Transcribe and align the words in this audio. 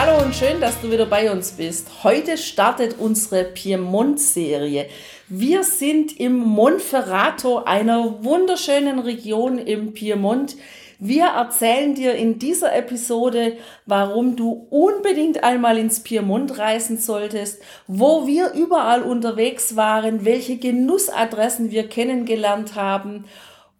Hallo 0.00 0.22
und 0.22 0.32
schön, 0.32 0.60
dass 0.60 0.80
du 0.80 0.92
wieder 0.92 1.06
bei 1.06 1.28
uns 1.28 1.50
bist. 1.50 2.04
Heute 2.04 2.38
startet 2.38 3.00
unsere 3.00 3.42
Piemont-Serie. 3.42 4.86
Wir 5.26 5.64
sind 5.64 6.20
im 6.20 6.38
Monferrato, 6.38 7.64
einer 7.64 8.22
wunderschönen 8.22 9.00
Region 9.00 9.58
im 9.58 9.94
Piemont. 9.94 10.56
Wir 11.00 11.24
erzählen 11.24 11.96
dir 11.96 12.14
in 12.14 12.38
dieser 12.38 12.76
Episode, 12.76 13.56
warum 13.86 14.36
du 14.36 14.68
unbedingt 14.70 15.42
einmal 15.42 15.76
ins 15.78 15.98
Piemont 15.98 16.58
reisen 16.58 16.98
solltest, 16.98 17.60
wo 17.88 18.24
wir 18.28 18.52
überall 18.52 19.02
unterwegs 19.02 19.74
waren, 19.74 20.24
welche 20.24 20.58
Genussadressen 20.58 21.72
wir 21.72 21.88
kennengelernt 21.88 22.76
haben 22.76 23.24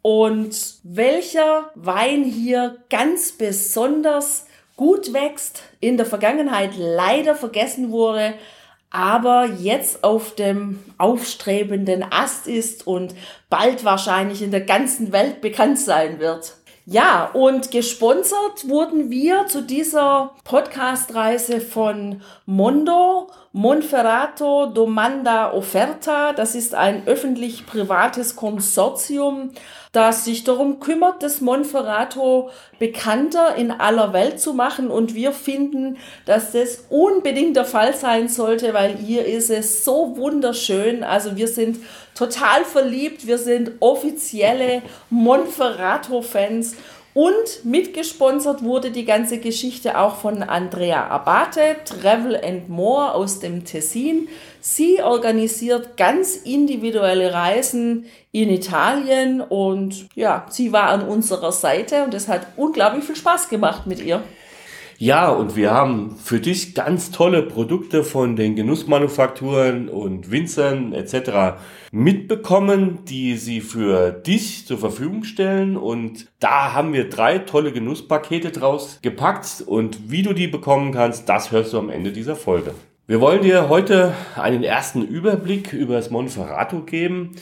und 0.03 0.81
welcher 0.83 1.71
Wein 1.77 2.25
hier 2.25 2.79
ganz 2.91 3.31
besonders 3.31 4.48
gut 4.79 5.13
wächst, 5.13 5.63
in 5.81 5.99
der 5.99 6.07
Vergangenheit 6.07 6.71
leider 6.79 7.35
vergessen 7.35 7.91
wurde, 7.91 8.33
aber 8.91 9.45
jetzt 9.45 10.03
auf 10.03 10.35
dem 10.35 10.83
aufstrebenden 10.97 12.07
Ast 12.11 12.47
ist 12.47 12.87
und 12.87 13.15
bald 13.51 13.85
wahrscheinlich 13.85 14.41
in 14.41 14.53
der 14.53 14.63
ganzen 14.63 15.13
Welt 15.13 15.43
bekannt 15.43 15.79
sein 15.79 16.21
wird. 16.21 16.55
Ja, 16.87 17.29
und 17.35 17.71
gesponsert 17.71 18.67
wurden 18.67 19.11
wir 19.11 19.47
zu 19.47 19.63
dieser 19.63 20.35
Podcast-Reise 20.45 21.61
von 21.61 22.23
Mondo, 22.47 23.31
Monferrato 23.53 24.67
Domanda 24.67 25.53
Offerta. 25.53 26.33
Das 26.33 26.55
ist 26.55 26.75
ein 26.75 27.07
öffentlich-privates 27.07 28.37
Konsortium, 28.37 29.51
das 29.93 30.25
sich 30.25 30.45
darum 30.45 30.81
kümmert, 30.81 31.23
das 31.23 31.41
Monferrato 31.41 32.51
bekannter 32.79 33.57
in 33.57 33.71
aller 33.71 34.13
Welt 34.13 34.41
zu 34.41 34.53
machen. 34.53 34.91
Und 34.91 35.15
wir 35.15 35.33
finden, 35.33 35.97
dass 36.27 36.53
das 36.53 36.85
unbedingt 36.91 37.57
der 37.57 37.65
Fall 37.65 37.95
sein 37.95 38.29
sollte, 38.29 38.75
weil 38.75 38.97
hier 38.97 39.25
ist 39.25 39.51
es 39.51 39.85
so 39.85 40.17
wunderschön. 40.17 41.03
Also 41.03 41.37
wir 41.37 41.49
sind 41.49 41.79
total 42.15 42.65
verliebt. 42.65 43.27
Wir 43.27 43.39
sind 43.39 43.73
offizielle 43.81 44.83
Monferrato-Fans. 45.11 46.77
Und 47.15 47.65
mitgesponsert 47.65 48.63
wurde 48.63 48.93
die 48.93 49.05
ganze 49.05 49.39
Geschichte 49.39 49.99
auch 49.99 50.17
von 50.17 50.45
Andrea 50.45 51.09
Abate, 51.09 51.77
Travel 51.85 52.37
and 52.37 52.69
More 52.69 53.13
aus 53.15 53.41
dem 53.41 53.65
Tessin. 53.65 54.29
Sie 54.61 55.03
organisiert 55.03 55.97
ganz 55.97 56.37
individuelle 56.37 57.33
Reisen 57.33 58.07
in 58.33 58.51
Italien 58.51 59.41
und 59.41 60.09
ja, 60.15 60.47
sie 60.51 60.73
war 60.73 60.91
an 60.91 61.03
unserer 61.03 61.53
Seite 61.53 62.05
und 62.05 62.15
es 62.15 62.29
hat 62.29 62.47
unglaublich 62.57 63.05
viel 63.05 63.17
Spaß 63.17 63.49
gemacht 63.49 63.87
mit 63.87 64.05
ihr. 64.05 64.23
Ja, 65.01 65.29
und 65.31 65.55
wir 65.55 65.71
haben 65.71 66.17
für 66.17 66.41
dich 66.41 66.75
ganz 66.75 67.13
tolle 67.13 67.45
Produkte 67.45 68.03
von 68.03 68.35
den 68.35 68.57
Genussmanufakturen 68.57 69.89
und 69.89 70.33
Winzern 70.33 70.93
etc. 70.93 71.61
mitbekommen, 71.93 73.05
die 73.05 73.37
sie 73.37 73.61
für 73.61 74.11
dich 74.11 74.67
zur 74.67 74.77
Verfügung 74.77 75.23
stellen. 75.23 75.77
Und 75.77 76.27
da 76.41 76.73
haben 76.73 76.93
wir 76.93 77.09
drei 77.09 77.39
tolle 77.39 77.71
Genusspakete 77.71 78.51
draus 78.51 78.99
gepackt. 79.01 79.63
Und 79.65 80.11
wie 80.11 80.25
du 80.25 80.33
die 80.33 80.49
bekommen 80.49 80.93
kannst, 80.93 81.29
das 81.29 81.53
hörst 81.53 81.75
du 81.75 81.79
am 81.79 81.91
Ende 81.91 82.11
dieser 82.11 82.35
Folge. 82.35 82.75
Wir 83.09 83.23
wollen 83.23 83.41
dir 83.41 83.71
heute 83.71 84.13
einen 84.37 84.63
ersten 84.63 85.01
Überblick 85.01 85.73
über 85.73 85.95
das 85.95 86.11
Monferrato 86.11 86.83
geben 86.83 87.37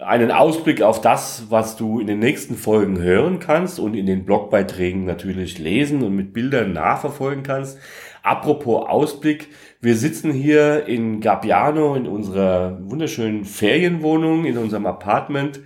einen 0.00 0.30
Ausblick 0.30 0.80
auf 0.80 1.00
das, 1.00 1.44
was 1.50 1.76
du 1.76 2.00
in 2.00 2.06
den 2.06 2.18
nächsten 2.18 2.56
Folgen 2.56 3.00
hören 3.00 3.38
kannst 3.38 3.78
und 3.78 3.94
in 3.94 4.06
den 4.06 4.24
Blogbeiträgen 4.24 5.04
natürlich 5.04 5.58
lesen 5.58 6.02
und 6.02 6.16
mit 6.16 6.32
Bildern 6.32 6.72
nachverfolgen 6.72 7.42
kannst. 7.42 7.78
Apropos 8.22 8.88
Ausblick, 8.88 9.48
wir 9.80 9.94
sitzen 9.94 10.32
hier 10.32 10.86
in 10.86 11.20
Gabbiano 11.20 11.94
in 11.94 12.06
unserer 12.06 12.78
wunderschönen 12.82 13.44
Ferienwohnung, 13.44 14.46
in 14.46 14.56
unserem 14.56 14.86
Apartment 14.86 15.60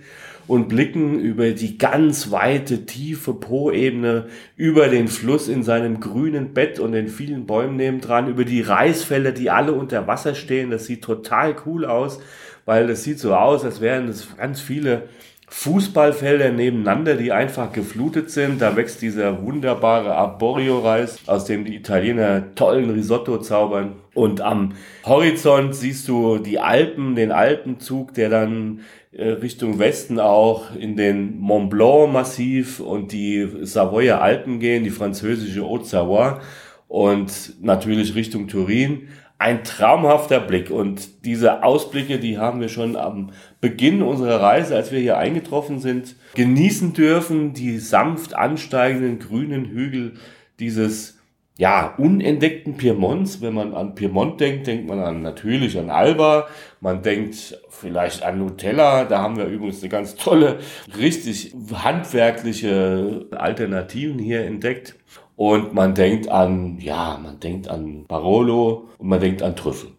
und 0.47 0.69
blicken 0.69 1.19
über 1.19 1.51
die 1.51 1.77
ganz 1.77 2.31
weite, 2.31 2.85
tiefe 2.85 3.33
Po-Ebene, 3.33 4.27
über 4.55 4.87
den 4.87 5.07
Fluss 5.07 5.47
in 5.47 5.63
seinem 5.63 5.99
grünen 5.99 6.53
Bett 6.53 6.79
und 6.79 6.91
den 6.91 7.07
vielen 7.07 7.45
Bäumen 7.45 7.75
nebendran, 7.75 8.27
über 8.27 8.45
die 8.45 8.61
Reisfelder, 8.61 9.31
die 9.31 9.49
alle 9.49 9.73
unter 9.73 10.07
Wasser 10.07 10.35
stehen. 10.35 10.71
Das 10.71 10.85
sieht 10.85 11.03
total 11.03 11.55
cool 11.65 11.85
aus 11.85 12.19
weil 12.65 12.89
es 12.89 13.03
sieht 13.03 13.19
so 13.19 13.33
aus, 13.33 13.63
als 13.63 13.79
wären 13.79 14.09
es 14.09 14.35
ganz 14.35 14.59
viele 14.59 15.03
Fußballfelder 15.47 16.51
nebeneinander, 16.51 17.15
die 17.15 17.31
einfach 17.31 17.71
geflutet 17.71 18.31
sind. 18.31 18.61
Da 18.61 18.75
wächst 18.75 19.01
dieser 19.01 19.43
wunderbare 19.43 20.15
Arborio-Reis, 20.15 21.19
aus 21.27 21.45
dem 21.45 21.63
die 21.65 21.75
Italiener 21.75 22.55
tollen 22.55 22.89
Risotto 22.89 23.37
zaubern. 23.37 23.93
Und 24.15 24.41
am 24.41 24.71
Horizont 25.05 25.75
siehst 25.75 26.07
du 26.07 26.39
die 26.39 26.59
Alpen, 26.59 27.15
den 27.15 27.31
Alpenzug, 27.31 28.13
der 28.13 28.29
dann 28.29 28.79
äh, 29.11 29.27
Richtung 29.27 29.77
Westen 29.77 30.19
auch 30.19 30.73
in 30.73 30.95
den 30.95 31.37
Mont 31.37 31.69
Blanc-Massiv 31.69 32.79
und 32.79 33.11
die 33.11 33.47
Savoyer 33.61 34.21
Alpen 34.21 34.59
gehen, 34.59 34.85
die 34.85 34.89
französische 34.89 35.63
Haute-Savoie 35.63 36.39
und 36.87 37.61
natürlich 37.61 38.15
Richtung 38.15 38.47
Turin 38.47 39.09
ein 39.37 39.65
traumhafter 39.65 40.39
Blick. 40.39 40.69
Und 40.69 41.25
diese 41.25 41.63
Ausblicke, 41.63 42.17
die 42.17 42.37
haben 42.37 42.61
wir 42.61 42.69
schon 42.69 42.95
am 42.95 43.31
Beginn 43.59 44.01
unserer 44.01 44.41
Reise, 44.41 44.75
als 44.77 44.93
wir 44.93 44.99
hier 44.99 45.17
eingetroffen 45.17 45.79
sind, 45.79 46.15
genießen 46.35 46.93
dürfen. 46.93 47.51
Die 47.53 47.79
sanft 47.79 48.33
ansteigenden 48.33 49.19
grünen 49.19 49.65
Hügel 49.65 50.13
dieses 50.59 51.19
ja, 51.57 51.95
unentdeckten 51.97 52.75
Piemonts. 52.75 53.41
Wenn 53.41 53.53
man 53.53 53.73
an 53.73 53.95
Piemont 53.95 54.39
denkt, 54.41 54.67
denkt 54.67 54.87
man 54.87 54.99
an, 54.99 55.21
natürlich 55.21 55.77
an 55.77 55.89
Alba. 55.89 56.47
Man 56.81 57.01
denkt 57.01 57.57
vielleicht 57.69 58.23
an 58.23 58.39
Nutella. 58.39 59.05
Da 59.05 59.21
haben 59.21 59.37
wir 59.37 59.45
übrigens 59.45 59.81
eine 59.81 59.89
ganz 59.89 60.15
tolle, 60.15 60.59
richtig 60.97 61.55
handwerkliche 61.73 63.27
Alternativen 63.31 64.19
hier 64.19 64.45
entdeckt. 64.45 64.95
Und 65.37 65.73
man 65.73 65.95
denkt 65.95 66.29
an, 66.29 66.77
ja, 66.79 67.19
man 67.21 67.39
denkt 67.39 67.67
an 67.67 68.05
Barolo 68.07 68.89
und 68.97 69.07
man 69.07 69.19
denkt 69.19 69.41
an 69.41 69.55
Trüffel. 69.55 69.91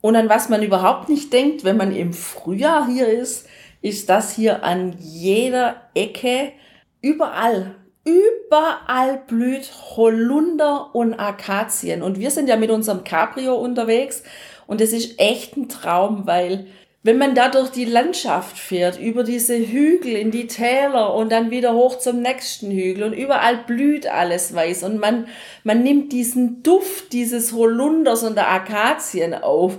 Und 0.00 0.16
an 0.16 0.28
was 0.28 0.48
man 0.48 0.62
überhaupt 0.62 1.08
nicht 1.08 1.32
denkt, 1.32 1.64
wenn 1.64 1.76
man 1.76 1.94
im 1.94 2.12
Frühjahr 2.12 2.86
hier 2.86 3.08
ist, 3.08 3.48
ist, 3.80 4.08
dass 4.08 4.34
hier 4.34 4.64
an 4.64 4.96
jeder 4.98 5.76
Ecke, 5.94 6.52
überall, 7.00 7.76
überall 8.04 9.22
blüht 9.26 9.70
Holunder 9.96 10.94
und 10.94 11.14
Akazien. 11.14 12.02
Und 12.02 12.18
wir 12.18 12.30
sind 12.30 12.48
ja 12.48 12.56
mit 12.56 12.70
unserem 12.70 13.04
Cabrio 13.04 13.56
unterwegs 13.56 14.22
und 14.66 14.80
es 14.80 14.92
ist 14.92 15.18
echt 15.18 15.56
ein 15.56 15.68
Traum, 15.68 16.26
weil 16.26 16.66
wenn 17.02 17.18
man 17.18 17.34
da 17.34 17.50
durch 17.50 17.68
die 17.68 17.84
Landschaft 17.84 18.58
fährt, 18.58 18.98
über 18.98 19.24
diese 19.24 19.58
Hügel 19.58 20.16
in 20.16 20.30
die 20.30 20.46
Täler 20.46 21.14
und 21.14 21.30
dann 21.30 21.50
wieder 21.50 21.74
hoch 21.74 21.98
zum 21.98 22.22
nächsten 22.22 22.70
Hügel 22.70 23.04
und 23.04 23.12
überall 23.12 23.58
blüht 23.58 24.06
alles 24.06 24.54
weiß 24.54 24.84
und 24.84 24.98
man, 24.98 25.28
man 25.64 25.82
nimmt 25.82 26.12
diesen 26.12 26.62
Duft 26.62 27.12
dieses 27.12 27.52
Holunders 27.52 28.22
und 28.22 28.36
der 28.36 28.50
Akazien 28.50 29.34
auf, 29.34 29.76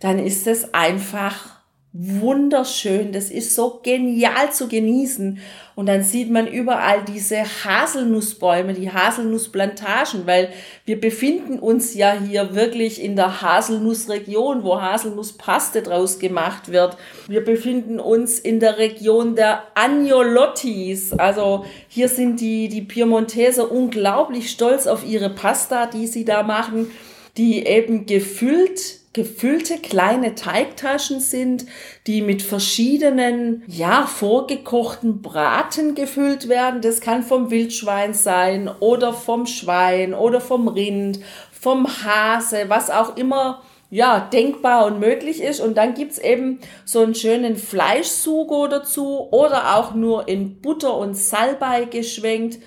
dann 0.00 0.18
ist 0.18 0.48
es 0.48 0.74
einfach 0.74 1.53
wunderschön. 1.96 3.12
Das 3.12 3.30
ist 3.30 3.54
so 3.54 3.78
genial 3.80 4.52
zu 4.52 4.66
genießen. 4.66 5.38
Und 5.76 5.86
dann 5.86 6.02
sieht 6.02 6.28
man 6.28 6.48
überall 6.48 7.04
diese 7.04 7.44
Haselnussbäume, 7.44 8.74
die 8.74 8.90
Haselnussplantagen, 8.90 10.26
weil 10.26 10.48
wir 10.84 11.00
befinden 11.00 11.60
uns 11.60 11.94
ja 11.94 12.16
hier 12.20 12.56
wirklich 12.56 13.00
in 13.00 13.14
der 13.14 13.40
Haselnussregion, 13.40 14.64
wo 14.64 14.80
Haselnusspaste 14.80 15.82
draus 15.82 16.18
gemacht 16.18 16.72
wird. 16.72 16.96
Wir 17.28 17.44
befinden 17.44 18.00
uns 18.00 18.40
in 18.40 18.58
der 18.58 18.78
Region 18.78 19.36
der 19.36 19.62
Agnolottis. 19.74 21.12
Also 21.12 21.64
hier 21.88 22.08
sind 22.08 22.40
die, 22.40 22.68
die 22.68 22.82
Piemonteser 22.82 23.70
unglaublich 23.70 24.50
stolz 24.50 24.88
auf 24.88 25.06
ihre 25.06 25.30
Pasta, 25.30 25.86
die 25.86 26.08
sie 26.08 26.24
da 26.24 26.42
machen, 26.42 26.90
die 27.36 27.64
eben 27.66 28.06
gefüllt 28.06 29.03
gefüllte 29.14 29.78
kleine 29.78 30.34
Teigtaschen 30.34 31.20
sind, 31.20 31.64
die 32.06 32.20
mit 32.20 32.42
verschiedenen, 32.42 33.62
ja, 33.66 34.06
vorgekochten 34.06 35.22
Braten 35.22 35.94
gefüllt 35.94 36.48
werden. 36.48 36.82
Das 36.82 37.00
kann 37.00 37.22
vom 37.22 37.50
Wildschwein 37.50 38.12
sein 38.12 38.68
oder 38.80 39.14
vom 39.14 39.46
Schwein 39.46 40.12
oder 40.12 40.40
vom 40.40 40.68
Rind, 40.68 41.20
vom 41.52 41.86
Hase, 42.04 42.64
was 42.68 42.90
auch 42.90 43.16
immer 43.16 43.62
ja, 43.88 44.18
denkbar 44.18 44.86
und 44.86 44.98
möglich 44.98 45.40
ist. 45.40 45.60
Und 45.60 45.76
dann 45.76 45.94
gibt's 45.94 46.18
eben 46.18 46.58
so 46.84 47.00
einen 47.00 47.14
schönen 47.14 47.56
Fleischsugo 47.56 48.66
dazu 48.66 49.28
oder 49.30 49.76
auch 49.76 49.94
nur 49.94 50.26
in 50.26 50.60
Butter 50.60 50.96
und 50.96 51.14
Salbei 51.14 51.84
geschwenkt. 51.84 52.58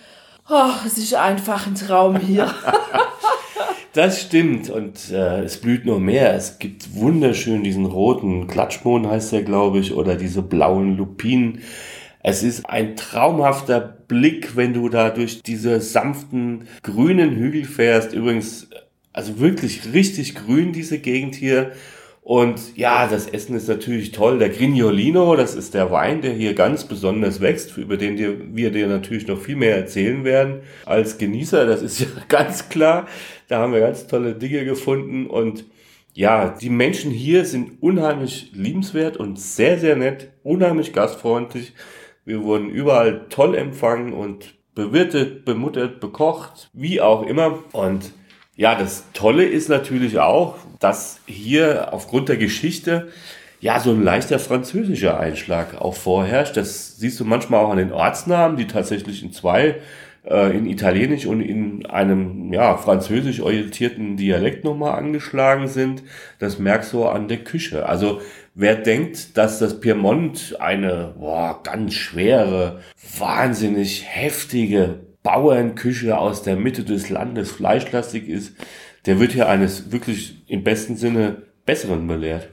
Oh, 0.50 0.72
es 0.86 0.98
ist 0.98 1.14
einfach 1.14 1.68
ein 1.68 1.76
Traum 1.76 2.16
hier. 2.16 2.56
das 3.94 4.22
stimmt 4.22 4.70
und 4.70 5.12
äh, 5.12 5.42
es 5.44 5.58
blüht 5.58 5.86
nur 5.86 6.00
mehr. 6.00 6.36
Es 6.36 6.60
gibt 6.60 6.96
wunderschön 6.96 7.64
diesen 7.64 7.86
roten 7.86 8.48
Klatschmohn 8.48 9.08
heißt 9.08 9.32
der, 9.32 9.44
glaube 9.44 9.80
ich, 9.80 9.94
oder 9.94 10.16
diese 10.16 10.42
blauen 10.42 10.98
Lupinen. 10.98 11.62
Es 12.22 12.44
ist 12.44 12.70
ein 12.70 12.96
traumhafter 12.96 13.80
Blick, 13.80 14.56
wenn 14.56 14.74
du 14.74 14.90
da 14.90 15.10
durch 15.10 15.42
diese 15.42 15.80
sanften 15.80 16.68
grünen 16.84 17.36
Hügel 17.36 17.66
fährst. 17.66 18.14
Übrigens, 18.14 18.70
also 19.14 19.40
wirklich 19.40 19.94
richtig 19.94 20.36
grün 20.36 20.74
diese 20.74 21.00
Gegend 21.00 21.36
hier. 21.36 21.72
Und 22.28 22.76
ja, 22.76 23.08
das 23.08 23.28
Essen 23.28 23.56
ist 23.56 23.70
natürlich 23.70 24.12
toll. 24.12 24.38
Der 24.38 24.50
Grignolino, 24.50 25.38
das 25.38 25.56
ist 25.56 25.74
der 25.74 25.92
Wein, 25.92 26.22
der 26.22 26.34
hier 26.34 26.56
ganz 26.56 26.84
besonders 26.84 27.40
wächst, 27.40 27.78
über 27.78 27.96
den 27.96 28.54
wir 28.54 28.72
dir 28.72 28.88
natürlich 28.88 29.28
noch 29.28 29.40
viel 29.40 29.56
mehr 29.56 29.78
erzählen 29.78 30.26
werden 30.26 30.60
als 30.86 31.18
Genießer. 31.18 31.66
Das 31.66 31.82
ist 31.82 32.00
ja 32.02 32.08
ganz 32.28 32.68
klar. 32.68 33.08
Da 33.48 33.60
haben 33.60 33.74
wir 33.74 33.80
ganz 33.80 34.08
tolle 34.08 34.36
Dinge 34.36 34.66
gefunden. 34.66 35.28
Und 35.28 35.66
ja, 36.14 36.50
die 36.50 36.70
Menschen 36.70 37.12
hier 37.12 37.46
sind 37.46 37.82
unheimlich 37.82 38.52
liebenswert 38.54 39.18
und 39.18 39.40
sehr, 39.40 39.80
sehr 39.80 39.96
nett, 39.96 40.32
unheimlich 40.44 40.94
gastfreundlich. 40.94 41.74
Wir 42.26 42.44
wurden 42.44 42.70
überall 42.70 43.28
toll 43.30 43.56
empfangen 43.56 44.14
und 44.14 44.56
bewirtet, 44.76 45.46
bemuttert, 45.46 46.00
bekocht, 46.00 46.70
wie 46.74 47.02
auch 47.02 47.26
immer. 47.26 47.60
Und 47.72 48.12
ja, 48.56 48.76
das 48.76 49.06
Tolle 49.14 49.46
ist 49.46 49.70
natürlich 49.70 50.20
auch, 50.20 50.58
dass 50.80 51.20
hier 51.26 51.94
aufgrund 51.94 52.30
der 52.30 52.38
Geschichte 52.38 53.08
ja 53.60 53.80
so 53.80 53.92
ein 53.92 54.04
leichter 54.04 54.40
französischer 54.40 55.20
Einschlag 55.20 55.80
auch 55.80 55.96
vorherrscht. 55.96 56.58
Das 56.58 56.98
siehst 56.98 57.20
du 57.20 57.26
manchmal 57.26 57.64
auch 57.64 57.70
an 57.70 57.78
den 57.78 57.92
Ortsnamen, 57.92 58.58
die 58.58 58.68
tatsächlich 58.68 59.24
in 59.24 59.32
zwei, 59.32 59.76
in 60.30 60.66
Italienisch 60.66 61.26
und 61.26 61.42
in 61.42 61.86
einem 61.86 62.52
ja 62.52 62.76
französisch 62.76 63.40
orientierten 63.40 64.18
Dialekt 64.18 64.64
nochmal 64.64 64.98
angeschlagen 64.98 65.68
sind. 65.68 66.04
Das 66.40 66.60
merkst 66.60 66.92
du 66.94 67.06
an 67.06 67.28
der 67.28 67.44
Küche. 67.44 67.86
Also 67.86 68.20
Wer 68.60 68.76
denkt, 68.76 69.38
dass 69.38 69.60
das 69.60 69.80
Piemont 69.80 70.56
eine 70.60 71.14
boah, 71.20 71.62
ganz 71.62 71.94
schwere, 71.94 72.80
wahnsinnig 73.20 74.04
heftige 74.08 75.02
Bauernküche 75.22 76.18
aus 76.18 76.42
der 76.42 76.56
Mitte 76.56 76.84
des 76.84 77.12
Landes 77.12 77.52
fleischlastig 77.52 78.28
ist, 78.28 78.56
der 79.06 79.20
wird 79.20 79.34
hier 79.34 79.48
eines 79.48 79.92
wirklich 79.92 80.42
im 80.48 80.64
besten 80.64 80.96
Sinne 80.96 81.44
Besseren 81.68 82.08
belehrt. 82.08 82.50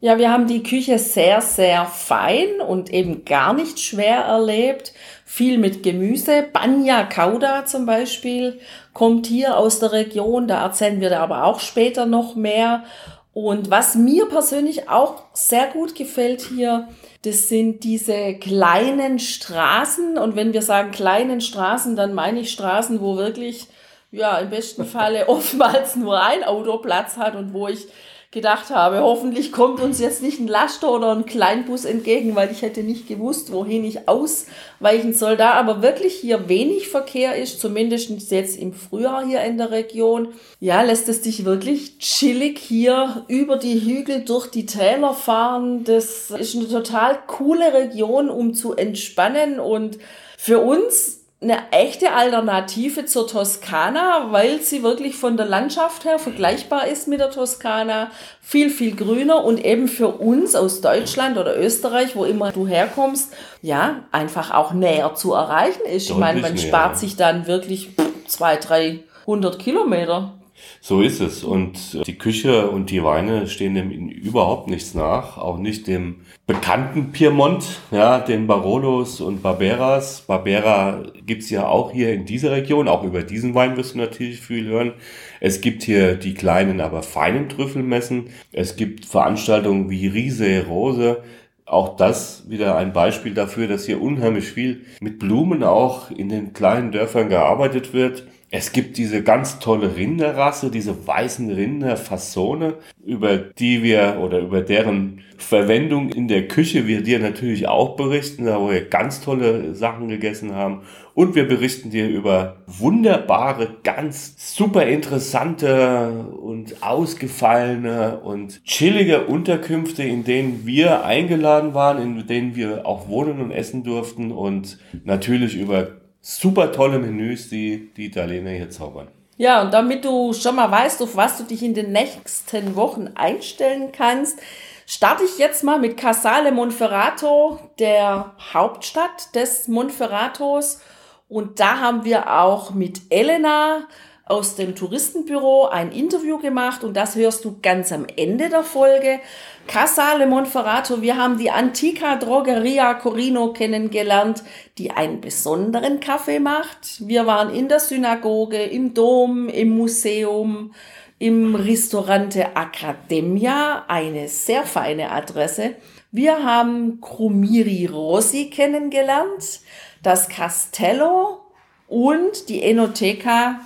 Ja, 0.00 0.16
wir 0.16 0.30
haben 0.30 0.46
die 0.46 0.62
Küche 0.62 0.96
sehr, 1.00 1.40
sehr 1.40 1.84
fein 1.86 2.60
und 2.60 2.92
eben 2.92 3.24
gar 3.24 3.52
nicht 3.52 3.80
schwer 3.80 4.18
erlebt. 4.20 4.92
Viel 5.24 5.58
mit 5.58 5.82
Gemüse. 5.82 6.46
Banya 6.52 7.02
Kauda 7.02 7.66
zum 7.66 7.84
Beispiel 7.84 8.60
kommt 8.92 9.26
hier 9.26 9.56
aus 9.56 9.80
der 9.80 9.90
Region. 9.90 10.46
Da 10.46 10.62
erzählen 10.62 11.00
wir 11.00 11.10
da 11.10 11.20
aber 11.20 11.42
auch 11.42 11.58
später 11.58 12.06
noch 12.06 12.36
mehr. 12.36 12.84
Und 13.32 13.70
was 13.70 13.96
mir 13.96 14.26
persönlich 14.26 14.88
auch 14.88 15.24
sehr 15.32 15.66
gut 15.66 15.96
gefällt 15.96 16.42
hier, 16.42 16.88
das 17.22 17.48
sind 17.48 17.82
diese 17.82 18.34
kleinen 18.34 19.18
Straßen. 19.18 20.16
Und 20.16 20.36
wenn 20.36 20.52
wir 20.52 20.62
sagen 20.62 20.92
kleinen 20.92 21.40
Straßen, 21.40 21.96
dann 21.96 22.14
meine 22.14 22.38
ich 22.40 22.52
Straßen, 22.52 23.00
wo 23.00 23.16
wirklich, 23.16 23.66
ja, 24.12 24.38
im 24.38 24.50
besten 24.50 24.84
Falle 24.84 25.28
oftmals 25.28 25.96
nur 25.96 26.22
ein 26.22 26.44
Auto 26.44 26.78
Platz 26.78 27.16
hat 27.16 27.34
und 27.34 27.52
wo 27.52 27.66
ich 27.66 27.88
gedacht 28.30 28.68
habe, 28.68 29.00
hoffentlich 29.00 29.52
kommt 29.52 29.80
uns 29.80 30.00
jetzt 30.00 30.22
nicht 30.22 30.38
ein 30.38 30.48
Laster 30.48 30.92
oder 30.92 31.12
ein 31.12 31.24
Kleinbus 31.24 31.86
entgegen, 31.86 32.34
weil 32.34 32.50
ich 32.52 32.60
hätte 32.60 32.82
nicht 32.82 33.08
gewusst, 33.08 33.52
wohin 33.52 33.84
ich 33.84 34.06
ausweichen 34.06 35.14
soll. 35.14 35.38
Da 35.38 35.52
aber 35.52 35.80
wirklich 35.80 36.14
hier 36.14 36.46
wenig 36.46 36.88
Verkehr 36.88 37.36
ist, 37.36 37.58
zumindest 37.58 38.10
jetzt 38.30 38.58
im 38.58 38.74
Frühjahr 38.74 39.26
hier 39.26 39.40
in 39.40 39.56
der 39.56 39.70
Region, 39.70 40.28
ja, 40.60 40.82
lässt 40.82 41.08
es 41.08 41.22
dich 41.22 41.46
wirklich 41.46 41.98
chillig 42.00 42.58
hier 42.58 43.24
über 43.28 43.56
die 43.56 43.80
Hügel 43.80 44.22
durch 44.26 44.48
die 44.48 44.66
Täler 44.66 45.14
fahren. 45.14 45.84
Das 45.84 46.30
ist 46.30 46.54
eine 46.54 46.68
total 46.68 47.18
coole 47.26 47.72
Region, 47.72 48.28
um 48.28 48.52
zu 48.52 48.74
entspannen 48.74 49.58
und 49.58 49.98
für 50.36 50.60
uns 50.60 51.17
eine 51.40 51.70
echte 51.70 52.12
Alternative 52.12 53.04
zur 53.04 53.28
Toskana, 53.28 54.32
weil 54.32 54.60
sie 54.60 54.82
wirklich 54.82 55.14
von 55.14 55.36
der 55.36 55.46
Landschaft 55.46 56.04
her 56.04 56.18
vergleichbar 56.18 56.88
ist 56.88 57.06
mit 57.06 57.20
der 57.20 57.30
Toskana, 57.30 58.10
viel, 58.40 58.70
viel 58.70 58.96
grüner 58.96 59.44
und 59.44 59.64
eben 59.64 59.86
für 59.86 60.08
uns 60.08 60.56
aus 60.56 60.80
Deutschland 60.80 61.38
oder 61.38 61.56
Österreich, 61.56 62.16
wo 62.16 62.24
immer 62.24 62.50
du 62.50 62.66
herkommst, 62.66 63.32
ja, 63.62 64.04
einfach 64.10 64.52
auch 64.52 64.72
näher 64.72 65.14
zu 65.14 65.32
erreichen 65.32 65.82
ist. 65.82 66.08
Deutlich 66.08 66.10
ich 66.10 66.16
meine, 66.16 66.40
man 66.40 66.54
näher. 66.54 66.66
spart 66.66 66.98
sich 66.98 67.14
dann 67.14 67.46
wirklich 67.46 67.90
zwei, 68.26 68.56
drei 68.56 69.04
hundert 69.24 69.60
Kilometer. 69.60 70.37
So 70.80 71.02
ist 71.02 71.20
es. 71.20 71.44
Und 71.44 72.06
die 72.06 72.18
Küche 72.18 72.70
und 72.70 72.90
die 72.90 73.02
Weine 73.02 73.46
stehen 73.48 73.74
dem 73.74 73.90
überhaupt 73.90 74.68
nichts 74.68 74.94
nach. 74.94 75.38
Auch 75.38 75.58
nicht 75.58 75.86
dem 75.86 76.20
bekannten 76.46 77.12
Piemont, 77.12 77.80
ja, 77.90 78.18
den 78.18 78.46
Barolos 78.46 79.20
und 79.20 79.42
Barberas. 79.42 80.22
Barbera 80.22 81.02
gibt's 81.26 81.50
ja 81.50 81.66
auch 81.66 81.92
hier 81.92 82.12
in 82.12 82.24
dieser 82.24 82.52
Region. 82.52 82.88
Auch 82.88 83.04
über 83.04 83.22
diesen 83.22 83.54
Wein 83.54 83.76
wirst 83.76 83.94
du 83.94 83.98
natürlich 83.98 84.40
viel 84.40 84.66
hören. 84.66 84.92
Es 85.40 85.60
gibt 85.60 85.82
hier 85.82 86.14
die 86.14 86.34
kleinen, 86.34 86.80
aber 86.80 87.02
feinen 87.02 87.48
Trüffelmessen. 87.48 88.30
Es 88.52 88.76
gibt 88.76 89.04
Veranstaltungen 89.04 89.90
wie 89.90 90.06
Riese 90.06 90.66
Rose. 90.66 91.22
Auch 91.66 91.96
das 91.96 92.48
wieder 92.48 92.76
ein 92.76 92.94
Beispiel 92.94 93.34
dafür, 93.34 93.68
dass 93.68 93.84
hier 93.84 94.00
unheimlich 94.00 94.46
viel 94.46 94.86
mit 95.00 95.18
Blumen 95.18 95.62
auch 95.62 96.10
in 96.10 96.30
den 96.30 96.54
kleinen 96.54 96.92
Dörfern 96.92 97.28
gearbeitet 97.28 97.92
wird. 97.92 98.26
Es 98.50 98.72
gibt 98.72 98.96
diese 98.96 99.22
ganz 99.22 99.58
tolle 99.58 99.96
Rinderrasse, 99.96 100.70
diese 100.70 101.06
weißen 101.06 101.50
Rinderfassone, 101.50 102.76
über 103.04 103.36
die 103.36 103.82
wir 103.82 104.18
oder 104.22 104.38
über 104.38 104.62
deren 104.62 105.20
Verwendung 105.36 106.08
in 106.08 106.28
der 106.28 106.48
Küche 106.48 106.86
wir 106.86 107.02
dir 107.02 107.18
natürlich 107.18 107.68
auch 107.68 107.96
berichten, 107.96 108.46
da 108.46 108.58
wo 108.58 108.70
wir 108.70 108.86
ganz 108.86 109.20
tolle 109.20 109.74
Sachen 109.74 110.08
gegessen 110.08 110.54
haben. 110.54 110.80
Und 111.12 111.34
wir 111.34 111.46
berichten 111.46 111.90
dir 111.90 112.08
über 112.08 112.56
wunderbare, 112.66 113.76
ganz 113.84 114.34
super 114.56 114.86
interessante 114.86 116.26
und 116.40 116.82
ausgefallene 116.82 118.20
und 118.20 118.64
chillige 118.64 119.26
Unterkünfte, 119.26 120.04
in 120.04 120.24
denen 120.24 120.62
wir 120.64 121.04
eingeladen 121.04 121.74
waren, 121.74 122.00
in 122.00 122.26
denen 122.26 122.56
wir 122.56 122.86
auch 122.86 123.08
wohnen 123.08 123.40
und 123.40 123.50
essen 123.50 123.84
durften 123.84 124.32
und 124.32 124.78
natürlich 125.04 125.54
über 125.54 125.98
super 126.36 126.72
tolle 126.72 126.98
Menüs, 126.98 127.48
die 127.48 127.90
die 127.96 128.06
Italiener 128.06 128.50
hier 128.50 128.68
zaubern. 128.68 129.08
Ja, 129.38 129.62
und 129.62 129.72
damit 129.72 130.04
du 130.04 130.32
schon 130.32 130.56
mal 130.56 130.70
weißt, 130.70 131.00
auf 131.02 131.16
was 131.16 131.38
du 131.38 131.44
dich 131.44 131.62
in 131.62 131.72
den 131.72 131.92
nächsten 131.92 132.76
Wochen 132.76 133.08
einstellen 133.14 133.92
kannst, 133.92 134.38
starte 134.84 135.24
ich 135.24 135.38
jetzt 135.38 135.64
mal 135.64 135.78
mit 135.78 135.96
Casale 135.96 136.52
Monferrato, 136.52 137.58
der 137.78 138.34
Hauptstadt 138.52 139.34
des 139.34 139.68
Monferratos. 139.68 140.80
Und 141.28 141.60
da 141.60 141.78
haben 141.78 142.04
wir 142.04 142.40
auch 142.40 142.72
mit 142.72 143.00
Elena 143.10 143.86
aus 144.28 144.56
dem 144.56 144.76
Touristenbüro 144.76 145.68
ein 145.68 145.90
Interview 145.90 146.38
gemacht 146.38 146.84
und 146.84 146.94
das 146.94 147.16
hörst 147.16 147.44
du 147.44 147.56
ganz 147.62 147.92
am 147.92 148.06
Ende 148.16 148.50
der 148.50 148.62
Folge. 148.62 149.20
Casale 149.66 150.26
Monferrato, 150.26 151.00
wir 151.00 151.16
haben 151.16 151.38
die 151.38 151.50
Antica 151.50 152.16
Drogeria 152.16 152.94
Corino 152.94 153.52
kennengelernt, 153.52 154.42
die 154.76 154.90
einen 154.90 155.20
besonderen 155.20 156.00
Kaffee 156.00 156.40
macht. 156.40 157.06
Wir 157.06 157.26
waren 157.26 157.54
in 157.54 157.68
der 157.68 157.80
Synagoge, 157.80 158.62
im 158.62 158.92
Dom, 158.92 159.48
im 159.48 159.76
Museum, 159.76 160.72
im 161.18 161.54
Ristorante 161.54 162.54
Accademia, 162.54 163.84
eine 163.88 164.28
sehr 164.28 164.64
feine 164.64 165.10
Adresse. 165.10 165.74
Wir 166.12 166.44
haben 166.44 167.00
Crumiri 167.00 167.86
Rossi 167.86 168.50
kennengelernt, 168.50 169.60
das 170.02 170.28
Castello 170.28 171.40
und 171.88 172.48
die 172.48 172.62
Enoteca 172.62 173.60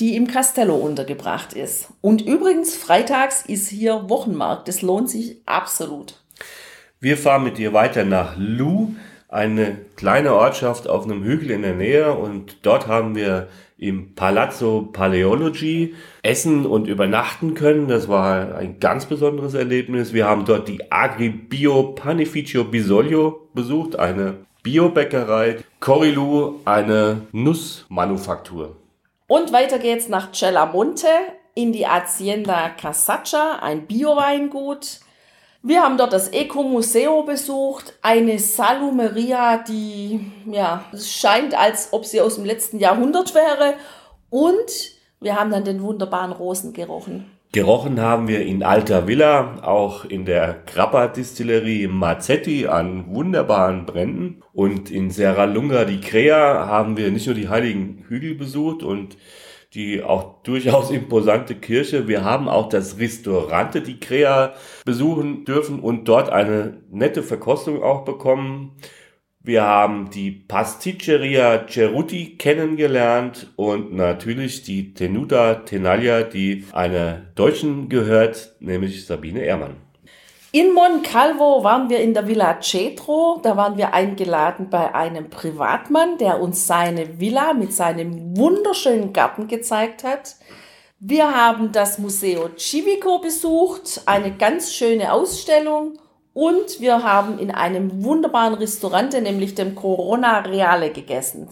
die 0.00 0.16
im 0.16 0.26
Castello 0.26 0.76
untergebracht 0.76 1.52
ist. 1.52 1.88
Und 2.00 2.22
übrigens, 2.22 2.76
freitags 2.76 3.44
ist 3.46 3.68
hier 3.68 4.08
Wochenmarkt. 4.08 4.68
Das 4.68 4.82
lohnt 4.82 5.08
sich 5.08 5.38
absolut. 5.46 6.14
Wir 7.00 7.16
fahren 7.16 7.44
mit 7.44 7.58
dir 7.58 7.72
weiter 7.72 8.04
nach 8.04 8.34
Lou, 8.36 8.94
eine 9.28 9.78
kleine 9.96 10.34
Ortschaft 10.34 10.88
auf 10.88 11.04
einem 11.04 11.22
Hügel 11.24 11.50
in 11.50 11.62
der 11.62 11.74
Nähe. 11.74 12.12
Und 12.14 12.58
dort 12.62 12.86
haben 12.86 13.14
wir 13.14 13.48
im 13.78 14.14
Palazzo 14.14 14.88
Paleology 14.92 15.94
essen 16.22 16.64
und 16.64 16.86
übernachten 16.86 17.54
können. 17.54 17.88
Das 17.88 18.08
war 18.08 18.54
ein 18.56 18.80
ganz 18.80 19.06
besonderes 19.06 19.54
Erlebnis. 19.54 20.12
Wir 20.12 20.26
haben 20.26 20.44
dort 20.46 20.68
die 20.68 20.90
Agribio 20.90 21.94
Panificio 21.94 22.64
Bisoglio 22.64 23.48
besucht, 23.54 23.98
eine 23.98 24.34
Biobäckerei. 24.62 25.58
Corilu, 25.80 26.60
eine 26.64 27.22
Nussmanufaktur. 27.32 28.76
Und 29.28 29.52
weiter 29.52 29.78
geht's 29.78 30.08
nach 30.08 30.32
Cellamonte, 30.32 31.08
in 31.54 31.72
die 31.72 31.86
Hacienda 31.86 32.68
Casaccia, 32.68 33.58
ein 33.60 33.86
Bioweingut. 33.86 35.00
Wir 35.62 35.82
haben 35.82 35.96
dort 35.96 36.12
das 36.12 36.28
Eco-Museo 36.28 37.24
besucht, 37.24 37.94
eine 38.02 38.38
Salumeria, 38.38 39.58
die, 39.58 40.30
ja, 40.46 40.84
es 40.92 41.10
scheint, 41.12 41.58
als 41.58 41.92
ob 41.92 42.04
sie 42.04 42.20
aus 42.20 42.36
dem 42.36 42.44
letzten 42.44 42.78
Jahrhundert 42.78 43.34
wäre. 43.34 43.74
Und 44.30 44.92
wir 45.20 45.34
haben 45.34 45.50
dann 45.50 45.64
den 45.64 45.82
wunderbaren 45.82 46.32
Rosen 46.32 46.72
gerochen. 46.72 47.35
Gerochen 47.52 48.00
haben 48.00 48.28
wir 48.28 48.44
in 48.44 48.62
Alta 48.62 49.06
Villa, 49.06 49.62
auch 49.62 50.04
in 50.04 50.24
der 50.26 50.62
Grappa-Distillerie 50.66 51.86
Mazzetti 51.86 52.66
an 52.66 53.06
wunderbaren 53.08 53.86
Bränden. 53.86 54.42
Und 54.52 54.90
in 54.90 55.10
Serra 55.10 55.44
Lunga 55.44 55.84
di 55.84 56.00
Crea 56.00 56.66
haben 56.66 56.96
wir 56.96 57.10
nicht 57.10 57.26
nur 57.26 57.34
die 57.34 57.48
Heiligen 57.48 58.04
Hügel 58.08 58.34
besucht 58.34 58.82
und 58.82 59.16
die 59.74 60.02
auch 60.02 60.42
durchaus 60.42 60.90
imposante 60.90 61.54
Kirche. 61.54 62.08
Wir 62.08 62.24
haben 62.24 62.48
auch 62.48 62.68
das 62.68 62.98
Ristorante 62.98 63.80
di 63.80 63.98
Crea 64.00 64.54
besuchen 64.84 65.44
dürfen 65.44 65.80
und 65.80 66.08
dort 66.08 66.30
eine 66.30 66.82
nette 66.90 67.22
Verkostung 67.22 67.82
auch 67.82 68.04
bekommen. 68.04 68.72
Wir 69.46 69.62
haben 69.62 70.10
die 70.10 70.32
Pasticceria 70.32 71.68
Ceruti 71.68 72.36
kennengelernt 72.36 73.52
und 73.54 73.94
natürlich 73.94 74.64
die 74.64 74.92
Tenuta 74.92 75.54
Tenaglia, 75.54 76.24
die 76.24 76.64
einer 76.72 77.22
Deutschen 77.36 77.88
gehört, 77.88 78.56
nämlich 78.58 79.06
Sabine 79.06 79.44
Ehrmann. 79.44 79.76
In 80.50 80.74
Moncalvo 80.74 81.62
waren 81.62 81.88
wir 81.88 82.00
in 82.00 82.12
der 82.12 82.26
Villa 82.26 82.60
Cetro. 82.60 83.38
Da 83.40 83.56
waren 83.56 83.76
wir 83.76 83.94
eingeladen 83.94 84.68
bei 84.68 84.92
einem 84.92 85.30
Privatmann, 85.30 86.18
der 86.18 86.40
uns 86.40 86.66
seine 86.66 87.20
Villa 87.20 87.52
mit 87.52 87.72
seinem 87.72 88.36
wunderschönen 88.36 89.12
Garten 89.12 89.46
gezeigt 89.46 90.02
hat. 90.02 90.34
Wir 90.98 91.32
haben 91.32 91.70
das 91.70 91.98
Museo 92.00 92.50
Civico 92.58 93.20
besucht, 93.20 94.02
eine 94.06 94.32
ganz 94.36 94.74
schöne 94.74 95.12
Ausstellung. 95.12 96.00
Und 96.36 96.80
wir 96.80 97.02
haben 97.02 97.38
in 97.38 97.50
einem 97.50 98.04
wunderbaren 98.04 98.52
Restaurant, 98.52 99.14
nämlich 99.22 99.54
dem 99.54 99.74
Corona 99.74 100.40
Reale, 100.40 100.90
gegessen. 100.90 101.48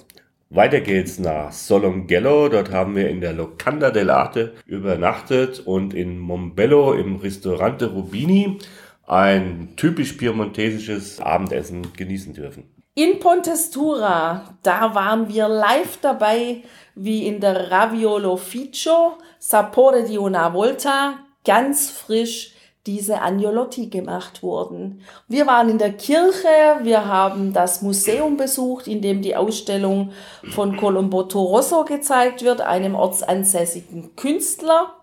Weiter 0.50 0.80
geht's 0.80 1.18
nach 1.18 1.52
Solongello. 1.52 2.50
Dort 2.50 2.70
haben 2.70 2.94
wir 2.94 3.08
in 3.08 3.22
der 3.22 3.32
Locanda 3.32 3.88
dell'Arte 3.88 4.52
übernachtet 4.66 5.60
und 5.60 5.94
in 5.94 6.18
Mombello 6.18 6.92
im 6.92 7.16
Ristorante 7.16 7.94
Rubini 7.94 8.58
ein 9.06 9.70
typisch 9.76 10.12
piemontesisches 10.12 11.18
Abendessen 11.18 11.94
genießen 11.96 12.34
dürfen. 12.34 12.64
In 12.92 13.20
Pontestura, 13.20 14.54
da 14.62 14.94
waren 14.94 15.30
wir 15.30 15.48
live 15.48 15.96
dabei, 16.02 16.58
wie 16.94 17.26
in 17.26 17.40
der 17.40 17.70
Raviolo 17.70 18.36
Ficcio, 18.36 19.16
Sapore 19.38 20.04
di 20.04 20.18
una 20.18 20.52
Volta, 20.52 21.20
ganz 21.42 21.88
frisch 21.88 22.53
diese 22.86 23.22
Agnolotti 23.22 23.86
gemacht 23.86 24.42
wurden. 24.42 25.00
Wir 25.26 25.46
waren 25.46 25.70
in 25.70 25.78
der 25.78 25.92
Kirche, 25.92 26.48
wir 26.82 27.06
haben 27.06 27.52
das 27.52 27.80
Museum 27.80 28.36
besucht, 28.36 28.86
in 28.86 29.00
dem 29.00 29.22
die 29.22 29.36
Ausstellung 29.36 30.12
von 30.50 30.76
Colombo 30.76 31.22
Torosso 31.22 31.84
gezeigt 31.84 32.42
wird, 32.42 32.60
einem 32.60 32.94
ortsansässigen 32.94 34.14
Künstler. 34.16 34.94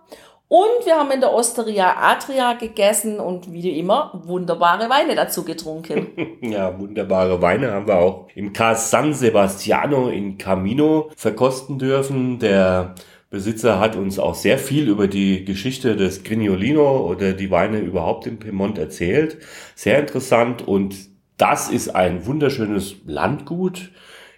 Und 0.48 0.86
wir 0.86 0.98
haben 0.98 1.12
in 1.12 1.22
der 1.22 1.34
Osteria 1.34 1.96
Adria 1.98 2.54
gegessen 2.54 3.22
und 3.22 3.54
wie 3.54 3.80
immer 3.80 4.22
wunderbare 4.26 4.90
Weine 4.90 5.16
dazu 5.16 5.46
getrunken. 5.46 6.10
ja, 6.42 6.78
wunderbare 6.78 7.42
Weine 7.42 7.72
haben 7.72 7.88
wir 7.88 7.96
auch 7.96 8.28
im 8.36 8.52
Cas 8.52 8.92
San 8.92 9.14
Sebastiano 9.14 10.10
in 10.10 10.38
Camino 10.38 11.10
verkosten 11.16 11.80
dürfen. 11.80 12.38
Der 12.40 12.96
Besitzer 13.32 13.80
hat 13.80 13.96
uns 13.96 14.20
auch 14.20 14.36
sehr 14.36 14.60
viel 14.60 14.88
über 14.88 15.08
die 15.08 15.44
Geschichte 15.44 15.96
des 15.96 16.24
Grignolino 16.24 17.08
oder 17.08 17.34
die 17.34 17.50
Weine 17.50 17.80
überhaupt 17.80 18.28
im 18.28 18.38
Piemont 18.38 18.78
erzählt. 18.78 19.40
Sehr 19.74 20.00
interessant 20.00 20.68
und 20.68 20.96
das 21.38 21.70
ist 21.70 21.90
ein 21.96 22.28
wunderschönes 22.28 22.98
Landgut 23.06 23.90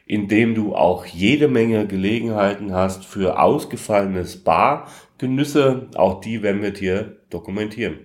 in 0.05 0.27
dem 0.27 0.53
du 0.55 0.75
auch 0.75 1.05
jede 1.05 1.47
Menge 1.47 1.87
Gelegenheiten 1.87 2.73
hast 2.73 3.05
für 3.05 3.39
ausgefallene 3.39 4.25
Spa-Genüsse. 4.25 5.87
Auch 5.95 6.21
die 6.21 6.43
werden 6.43 6.61
wir 6.61 6.71
dir 6.71 7.17
dokumentieren. 7.29 7.99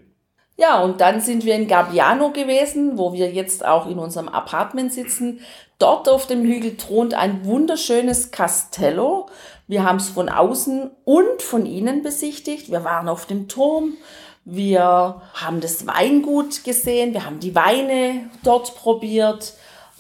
Ja, 0.57 0.83
und 0.83 1.01
dann 1.01 1.21
sind 1.21 1.45
wir 1.45 1.55
in 1.55 1.69
Gabbiano 1.69 2.31
gewesen, 2.31 2.99
wo 2.99 3.13
wir 3.13 3.31
jetzt 3.31 3.65
auch 3.65 3.89
in 3.89 3.99
unserem 3.99 4.29
Apartment 4.29 4.93
sitzen. 4.93 5.41
Dort 5.79 6.09
auf 6.09 6.27
dem 6.27 6.43
Hügel 6.43 6.77
thront 6.77 7.15
ein 7.15 7.45
wunderschönes 7.45 8.33
Castello. 8.33 9.27
Wir 9.69 9.85
haben 9.85 9.99
es 9.99 10.09
von 10.09 10.31
außen 10.31 10.91
und 11.05 11.43
von 11.43 11.67
innen 11.67 12.03
besichtigt. 12.03 12.71
Wir 12.71 12.85
waren 12.85 13.09
auf 13.09 13.27
dem 13.27 13.49
Turm. 13.49 13.99
Wir 14.47 15.21
haben 15.35 15.61
das 15.61 15.87
Weingut 15.87 16.65
gesehen. 16.65 17.13
Wir 17.13 17.27
haben 17.27 17.39
die 17.39 17.55
Weine 17.55 18.31
dort 18.43 18.75
probiert. 18.77 19.53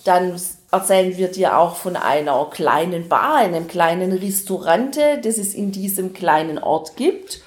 Dann 0.04 0.40
erzählen 0.70 1.18
wir 1.18 1.28
dir 1.28 1.58
auch 1.58 1.76
von 1.76 1.96
einer 1.96 2.46
kleinen 2.50 3.08
Bar, 3.10 3.34
einem 3.34 3.68
kleinen 3.68 4.12
Restaurante, 4.12 5.20
das 5.22 5.36
es 5.36 5.52
in 5.52 5.70
diesem 5.70 6.14
kleinen 6.14 6.58
Ort 6.58 6.96
gibt. 6.96 7.42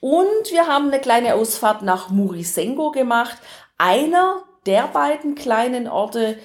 Und 0.00 0.50
wir 0.50 0.66
haben 0.66 0.88
eine 0.88 1.00
kleine 1.00 1.36
Ausfahrt 1.36 1.82
nach 1.82 2.10
Murisengo 2.10 2.90
gemacht, 2.90 3.36
einer 3.78 4.42
der 4.66 4.88
beiden 4.88 5.36
kleinen 5.36 5.86
Orte, 5.86 6.36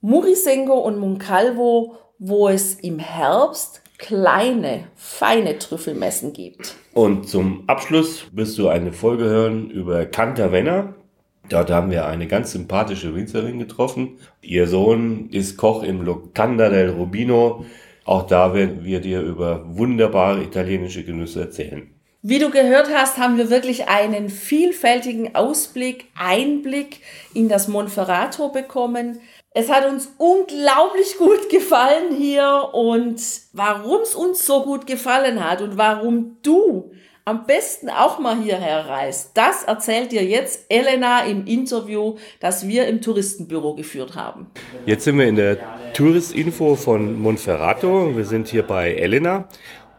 Murisengo 0.00 0.78
und 0.78 0.98
Moncalvo, 0.98 1.96
wo 2.20 2.48
es 2.48 2.74
im 2.74 3.00
Herbst 3.00 3.82
kleine, 3.98 4.84
feine 4.94 5.58
Trüffelmessen 5.58 6.32
gibt. 6.32 6.74
Und 6.94 7.28
zum 7.28 7.64
Abschluss 7.66 8.26
wirst 8.32 8.56
du 8.58 8.68
eine 8.68 8.92
Folge 8.92 9.24
hören 9.24 9.70
über 9.70 10.06
Cantavenna. 10.06 10.94
Dort 11.48 11.70
haben 11.70 11.90
wir 11.90 12.06
eine 12.06 12.26
ganz 12.26 12.52
sympathische 12.52 13.14
Winzerin 13.14 13.58
getroffen. 13.58 14.18
Ihr 14.42 14.66
Sohn 14.66 15.28
ist 15.30 15.56
Koch 15.56 15.82
im 15.82 16.02
Locanda 16.02 16.68
del 16.68 16.90
Rubino. 16.90 17.64
Auch 18.04 18.26
da 18.26 18.54
werden 18.54 18.84
wir 18.84 19.00
dir 19.00 19.20
über 19.20 19.64
wunderbare 19.66 20.42
italienische 20.42 21.04
Genüsse 21.04 21.40
erzählen. 21.40 21.90
Wie 22.22 22.38
du 22.38 22.50
gehört 22.50 22.88
hast, 22.92 23.16
haben 23.16 23.38
wir 23.38 23.48
wirklich 23.48 23.88
einen 23.88 24.28
vielfältigen 24.28 25.34
Ausblick, 25.34 26.06
Einblick 26.16 27.00
in 27.32 27.48
das 27.48 27.68
Monferrato 27.68 28.48
bekommen. 28.48 29.20
Es 29.60 29.68
hat 29.68 29.90
uns 29.90 30.12
unglaublich 30.18 31.18
gut 31.18 31.50
gefallen 31.50 32.14
hier 32.16 32.68
und 32.74 33.20
warum 33.52 34.02
es 34.02 34.14
uns 34.14 34.46
so 34.46 34.62
gut 34.62 34.86
gefallen 34.86 35.44
hat 35.44 35.62
und 35.62 35.76
warum 35.76 36.36
du 36.44 36.92
am 37.24 37.44
besten 37.44 37.90
auch 37.90 38.20
mal 38.20 38.40
hierher 38.40 38.86
reist, 38.86 39.32
das 39.34 39.64
erzählt 39.64 40.12
dir 40.12 40.22
jetzt 40.22 40.66
Elena 40.68 41.24
im 41.24 41.44
Interview, 41.44 42.14
das 42.38 42.68
wir 42.68 42.86
im 42.86 43.00
Touristenbüro 43.00 43.74
geführt 43.74 44.14
haben. 44.14 44.46
Jetzt 44.86 45.02
sind 45.02 45.18
wir 45.18 45.26
in 45.26 45.34
der 45.34 45.58
Touristinfo 45.92 46.76
von 46.76 47.20
Monferrato. 47.20 48.16
Wir 48.16 48.26
sind 48.26 48.46
hier 48.46 48.62
bei 48.62 48.94
Elena 48.94 49.48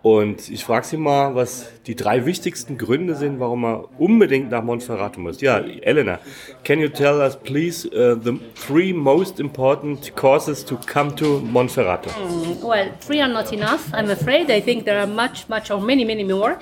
und 0.01 0.49
ich 0.49 0.63
frage 0.63 0.85
Sie 0.85 0.97
mal, 0.97 1.35
was 1.35 1.69
die 1.85 1.95
drei 1.95 2.25
wichtigsten 2.25 2.77
Gründe 2.77 3.15
sind, 3.15 3.39
warum 3.39 3.61
man 3.61 3.83
unbedingt 3.97 4.49
nach 4.49 4.63
Monferrato 4.63 5.19
muss. 5.19 5.41
Ja, 5.41 5.59
Elena, 5.59 6.19
can 6.63 6.79
you 6.79 6.87
tell 6.87 7.19
us 7.19 7.35
please 7.35 7.87
uh, 7.89 8.15
the 8.15 8.39
three 8.55 8.93
most 8.93 9.39
important 9.39 10.15
causes 10.15 10.63
to 10.63 10.77
come 10.85 11.13
to 11.17 11.39
Monferrato? 11.39 12.09
Mm, 12.11 12.63
well, 12.63 12.89
three 13.01 13.21
are 13.21 13.31
not 13.31 13.51
enough, 13.51 13.91
I'm 13.93 14.09
afraid. 14.09 14.49
I 14.49 14.61
think 14.61 14.85
there 14.85 14.99
are 14.99 15.07
much, 15.07 15.49
much 15.49 15.69
or 15.69 15.81
many, 15.81 16.05
many 16.05 16.23
more. 16.23 16.59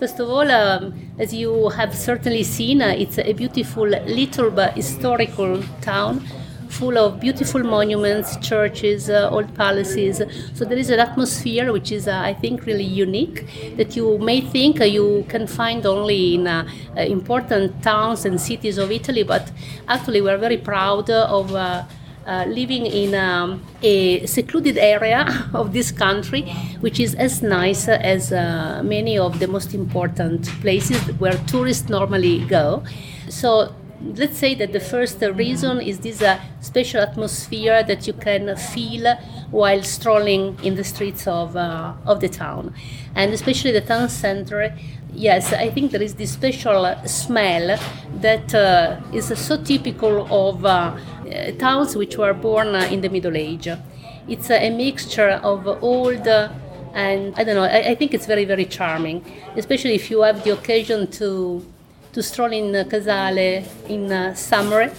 First 0.00 0.18
of 0.18 0.28
all, 0.28 0.50
um, 0.50 0.94
as 1.18 1.32
you 1.32 1.68
have 1.68 1.94
certainly 1.94 2.42
seen, 2.42 2.82
uh, 2.82 2.94
it's 2.96 3.18
a 3.18 3.34
beautiful 3.34 3.86
little 3.86 4.50
but 4.50 4.74
historical 4.74 5.62
town 5.82 6.24
full 6.70 6.96
of 6.96 7.20
beautiful 7.20 7.62
monuments, 7.62 8.36
churches, 8.38 9.10
uh, 9.10 9.28
old 9.30 9.54
palaces. 9.54 10.22
So 10.54 10.64
there 10.64 10.78
is 10.78 10.90
an 10.90 11.00
atmosphere 11.00 11.72
which 11.72 11.92
is, 11.92 12.08
uh, 12.08 12.20
I 12.24 12.34
think, 12.34 12.64
really 12.66 12.84
unique 12.84 13.46
that 13.76 13.96
you 13.96 14.18
may 14.18 14.40
think 14.40 14.80
uh, 14.80 14.84
you 14.84 15.24
can 15.28 15.46
find 15.46 15.84
only 15.84 16.34
in 16.36 16.46
uh, 16.46 16.68
uh, 16.96 17.00
important 17.00 17.82
towns 17.82 18.24
and 18.24 18.40
cities 18.40 18.78
of 18.78 18.90
Italy, 18.90 19.22
but 19.22 19.50
actually 19.88 20.20
we're 20.20 20.38
very 20.38 20.58
proud 20.58 21.10
of 21.10 21.54
uh, 22.30 22.44
living 22.46 22.86
in 22.86 23.14
um, 23.14 23.62
a 23.82 24.24
secluded 24.26 24.78
area 24.78 25.48
of 25.54 25.72
this 25.72 25.90
country, 25.90 26.42
which 26.80 27.00
is 27.00 27.14
as 27.14 27.42
nice 27.42 27.88
as 27.88 28.32
uh, 28.32 28.82
many 28.84 29.18
of 29.18 29.38
the 29.40 29.48
most 29.48 29.74
important 29.74 30.46
places 30.60 30.98
where 31.18 31.36
tourists 31.46 31.88
normally 31.88 32.44
go. 32.46 32.82
So 33.28 33.74
let's 34.02 34.38
say 34.38 34.54
that 34.54 34.72
the 34.72 34.80
first 34.80 35.20
reason 35.20 35.80
is 35.80 36.00
this 36.00 36.22
uh, 36.22 36.40
special 36.60 37.00
atmosphere 37.00 37.82
that 37.82 38.06
you 38.06 38.12
can 38.12 38.56
feel 38.56 39.14
while 39.50 39.82
strolling 39.82 40.58
in 40.62 40.74
the 40.74 40.84
streets 40.84 41.26
of, 41.26 41.56
uh, 41.56 41.92
of 42.06 42.20
the 42.20 42.28
town. 42.28 42.74
And 43.14 43.32
especially 43.32 43.72
the 43.72 43.80
town 43.80 44.08
center, 44.08 44.76
yes, 45.12 45.52
I 45.52 45.70
think 45.70 45.90
there 45.90 46.02
is 46.02 46.14
this 46.14 46.32
special 46.32 46.94
smell 47.06 47.78
that 48.20 48.54
uh, 48.54 49.00
is 49.12 49.26
so 49.38 49.62
typical 49.62 50.26
of 50.30 50.64
uh, 50.64 50.96
towns 51.58 51.96
which 51.96 52.16
were 52.16 52.34
born 52.34 52.74
in 52.74 53.00
the 53.00 53.08
Middle 53.08 53.36
Age. 53.36 53.68
It's 54.28 54.50
a 54.50 54.70
mixture 54.70 55.40
of 55.42 55.66
old 55.82 56.26
and 56.92 57.34
I 57.36 57.44
don't 57.44 57.54
know. 57.54 57.62
I, 57.62 57.90
I 57.90 57.94
think 57.94 58.14
it's 58.14 58.26
very 58.26 58.44
very 58.44 58.64
charming, 58.64 59.24
especially 59.56 59.94
if 59.94 60.10
you 60.10 60.22
have 60.22 60.42
the 60.44 60.50
occasion 60.50 61.10
to 61.12 61.64
to 62.12 62.22
stroll 62.22 62.52
in 62.52 62.88
Casale 62.88 63.64
in 63.88 64.10
uh, 64.10 64.34
summer. 64.34 64.90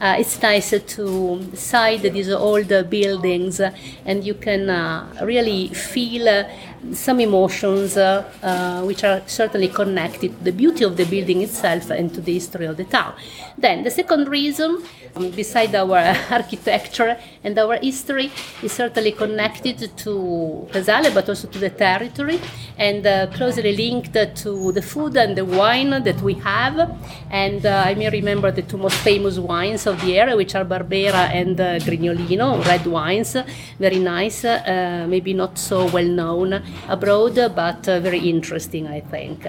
Uh, 0.00 0.16
it's 0.18 0.40
nice 0.42 0.74
to 0.86 1.50
side 1.54 2.02
these 2.02 2.30
old 2.30 2.68
buildings 2.90 3.60
and 4.04 4.24
you 4.24 4.34
can 4.34 4.68
uh, 4.68 5.06
really 5.22 5.68
feel 5.68 6.28
uh, 6.28 6.44
some 6.92 7.20
emotions 7.20 7.96
uh, 7.96 8.24
uh, 8.42 8.82
which 8.82 9.04
are 9.04 9.22
certainly 9.26 9.68
connected 9.68 10.36
to 10.38 10.44
the 10.44 10.52
beauty 10.52 10.84
of 10.84 10.96
the 10.96 11.04
building 11.04 11.42
itself 11.42 11.90
and 11.90 12.12
to 12.14 12.20
the 12.20 12.34
history 12.34 12.66
of 12.66 12.76
the 12.76 12.84
town. 12.84 13.14
Then 13.58 13.84
the 13.84 13.90
second 13.90 14.28
reason, 14.28 14.82
um, 15.14 15.30
beside 15.30 15.74
our 15.74 15.96
architecture 16.30 17.18
and 17.42 17.58
our 17.58 17.78
history, 17.78 18.30
is 18.62 18.72
certainly 18.72 19.12
connected 19.12 19.96
to 19.96 20.68
Casale 20.72 21.12
but 21.12 21.28
also 21.28 21.48
to 21.48 21.58
the 21.58 21.70
territory 21.70 22.40
and 22.78 23.06
uh, 23.06 23.26
closely 23.28 23.74
linked 23.74 24.12
to 24.42 24.72
the 24.72 24.82
food 24.82 25.16
and 25.16 25.36
the 25.36 25.44
wine 25.44 25.90
that 25.90 26.20
we 26.20 26.34
have. 26.34 26.98
And 27.30 27.64
uh, 27.64 27.84
I 27.86 27.94
may 27.94 28.10
remember 28.10 28.50
the 28.50 28.62
two 28.62 28.76
most 28.76 28.96
famous 28.98 29.38
wines 29.38 29.86
of 29.86 30.00
the 30.02 30.18
area, 30.18 30.36
which 30.36 30.54
are 30.54 30.64
Barbera 30.64 31.30
and 31.32 31.60
uh, 31.60 31.78
Grignolino, 31.78 32.64
red 32.66 32.86
wines, 32.86 33.36
very 33.78 33.98
nice, 33.98 34.44
uh, 34.44 35.06
maybe 35.08 35.32
not 35.32 35.58
so 35.58 35.86
well 35.86 36.04
known 36.04 36.62
abroad, 36.88 37.34
but 37.54 37.88
uh, 37.88 38.00
very 38.00 38.28
interesting, 38.28 38.86
I 38.86 39.00
think. 39.00 39.46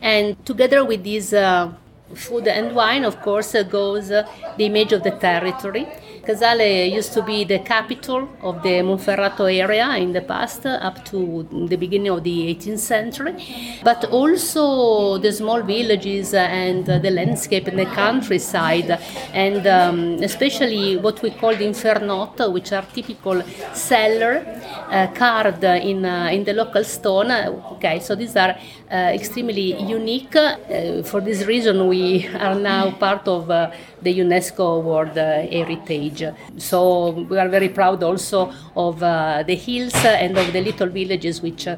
And 0.00 0.44
together 0.46 0.84
with 0.84 1.04
this 1.04 1.32
uh, 1.32 1.72
food 2.14 2.48
and 2.48 2.74
wine, 2.74 3.04
of 3.04 3.20
course, 3.22 3.54
uh, 3.54 3.62
goes 3.62 4.10
uh, 4.10 4.26
the 4.56 4.64
image 4.66 4.92
of 4.92 5.02
the 5.02 5.10
territory. 5.10 5.86
Casale 6.24 6.86
used 6.86 7.12
to 7.14 7.22
be 7.22 7.44
the 7.44 7.58
capital 7.60 8.28
of 8.42 8.62
the 8.62 8.80
Monferrato 8.82 9.44
area 9.52 9.96
in 9.96 10.12
the 10.12 10.20
past, 10.20 10.66
uh, 10.66 10.78
up 10.82 11.04
to 11.06 11.46
the 11.68 11.76
beginning 11.76 12.10
of 12.10 12.22
the 12.22 12.54
18th 12.54 12.78
century, 12.78 13.34
but 13.82 14.04
also 14.06 15.18
the 15.18 15.32
small 15.32 15.62
villages 15.62 16.34
and 16.34 16.88
uh, 16.88 16.98
the 16.98 17.10
landscape 17.10 17.66
and 17.68 17.78
the 17.78 17.86
countryside, 17.86 18.90
and 19.32 19.66
um, 19.66 20.22
especially 20.22 20.96
what 20.96 21.22
we 21.22 21.30
call 21.30 21.54
the 21.56 21.64
infernotto, 21.64 22.52
which 22.52 22.72
are 22.72 22.84
typical 22.92 23.42
cellar 23.72 24.44
uh, 24.90 25.06
carved 25.14 25.64
in, 25.64 26.04
uh, 26.04 26.28
in 26.32 26.44
the 26.44 26.52
local 26.52 26.84
stone. 26.84 27.30
Okay, 27.74 28.00
so 28.00 28.14
these 28.14 28.36
are 28.36 28.50
uh, 28.50 28.58
Uh, 28.90 29.12
extremely 29.14 29.80
unique. 29.88 30.34
Uh, 30.34 31.00
for 31.04 31.20
this 31.20 31.44
reason, 31.46 31.86
we 31.86 32.26
are 32.26 32.56
now 32.56 32.90
part 32.90 33.28
of 33.28 33.48
uh, 33.48 33.70
the 34.02 34.12
UNESCO 34.18 34.82
World 34.82 35.16
uh, 35.16 35.42
Heritage. 35.42 36.24
So 36.58 37.10
we 37.12 37.38
are 37.38 37.48
very 37.48 37.68
proud 37.68 38.02
also 38.02 38.52
of 38.74 39.00
uh, 39.00 39.44
the 39.46 39.54
hills 39.54 39.94
and 40.04 40.36
of 40.36 40.52
the 40.52 40.60
little 40.60 40.88
villages 40.88 41.40
which 41.40 41.68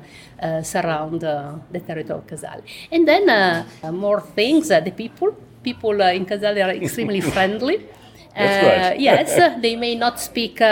surround 0.62 1.20
the 1.20 1.80
territory 1.86 2.18
of 2.18 2.26
Casale. 2.26 2.62
And 2.90 3.06
then 3.06 3.66
more 3.92 4.22
things, 4.22 4.68
the 4.68 4.92
people. 4.96 5.36
People 5.62 6.00
in 6.00 6.24
Casale 6.24 6.62
are 6.62 6.70
extremely 6.70 7.20
friendly. 7.34 7.86
That's 8.34 8.64
Right. 8.64 9.00
yes, 9.00 9.60
they 9.60 9.76
may 9.76 9.96
not 9.96 10.18
speak. 10.18 10.62